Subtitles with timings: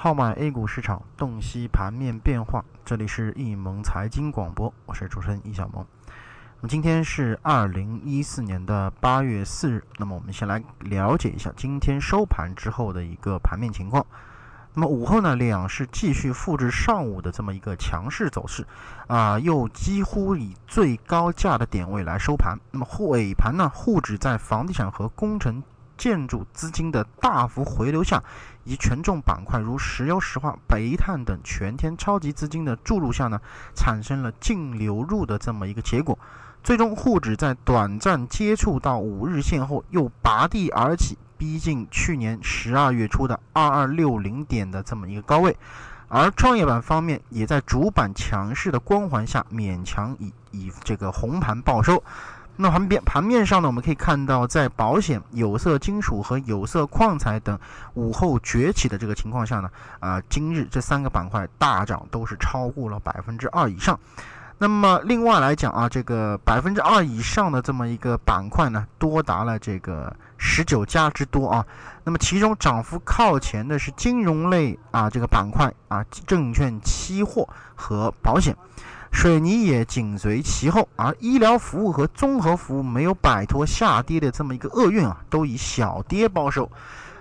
[0.00, 5.84] 号码 A 股市场洞悉盘面变化，这里是易盟财经广播，我是主持人易小萌。
[6.06, 14.06] 那么今天是二零一四年的八月四日，那么我们先来了解一下今天收盘之后的一个盘面情况。
[14.72, 18.64] 那么午后呢，两市继续复制上午的这么一个强势走势，
[19.08, 22.56] 啊，又几乎以最高价的点位来收盘。
[22.70, 25.60] 那么尾盘呢，沪指在房地产和工程。
[25.98, 28.22] 建筑资金的大幅回流下，
[28.64, 33.38] 以权重板块如石油石化、煤炭等全天超级资金的注入下呢，
[33.74, 36.18] 产生了净流入的这么一个结果。
[36.62, 45.56] 最终，沪指在短暂接触到五日线后，又拔地而起，逼近去年十二月初的二二六零点的这么一个高位。
[46.08, 52.02] 而创业板方面，也在主板强势的光环下，勉强以以这个红盘报收。
[52.60, 57.56] 那盘面盘面上呢，我们可以看到，在保险、有色金属和有色矿材等
[57.94, 63.98] 午后崛起的这个情况下呢，啊，今日这三个板块大涨都是超过了百分之二以上。
[64.58, 71.64] 那么另外来讲啊，这个百分之二以上的这么一个板块呢，多达了这个十九家之多啊。
[72.02, 78.56] 那么其中涨幅靠前的是金融类啊这个板块啊，证券、期货和保险。
[79.10, 86.70] 水泥也紧随其后，而医疗服务和综合服务没有摆脱下跌的这么一个厄运啊，都以小跌报收。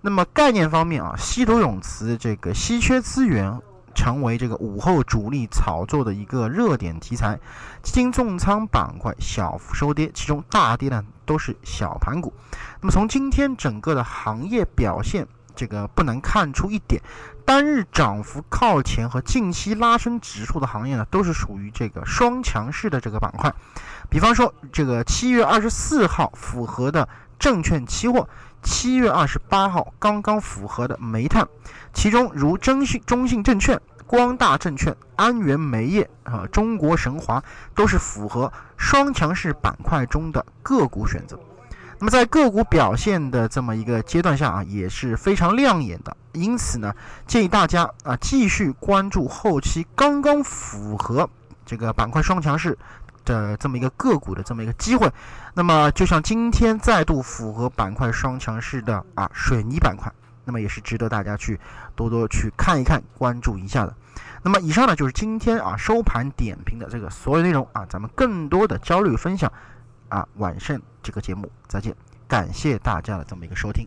[0.00, 3.60] 那么概念方面啊，稀土永磁这个稀缺资源
[3.94, 7.38] 成为这个午后主力炒作的一个热点题材。
[7.82, 12.32] 基金重仓板块小幅收跌，其中大跌呢都是小盘股。
[12.80, 15.26] 那么从今天整个的行业表现。
[15.56, 17.02] 这个不难看出一点，
[17.48, 23.50] 单日涨幅靠前和近期拉升指数的行业呢，都是属于这个双强势的这个板块。
[24.10, 28.28] 比方说，这个七月二十四号符合的证券期货，
[28.62, 31.48] 七月二十八号刚刚符合的煤炭，
[31.94, 37.42] 其中如中信、中信证券、光大证券、安源煤业啊、中国神华
[37.74, 41.40] 都是符合双强势板块中的个股选择。
[42.00, 46.16] 那么在个股表现的这么一个阶段下啊，也是非常亮眼的。
[46.32, 46.94] 因此呢，
[47.26, 51.28] 建议大家啊继续关注后期刚刚符合
[51.66, 52.78] 这个板块双强势
[53.24, 55.10] 的这么一个个股的这么一个机会。
[55.54, 60.12] 那么就像今天再度符合板块双强势的啊水泥板块，
[60.44, 61.58] 那么也是值得大家去
[61.96, 63.92] 多多去看一看、关注一下的。
[64.40, 69.52] 那么以上呢就是今天啊收盘点评的这个所有内容啊，咱们更多的交流分享。
[70.08, 71.94] 啊，晚上这个节目再见，
[72.26, 73.86] 感谢大家的这么一个收听。